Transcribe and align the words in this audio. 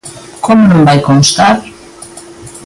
¿Como 0.45 0.63
non 0.67 0.85
vai 0.87 0.99
constar? 1.09 1.55